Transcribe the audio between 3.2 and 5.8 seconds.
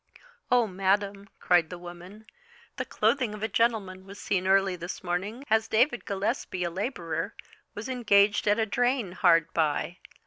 of a gentleman was seen early this morning as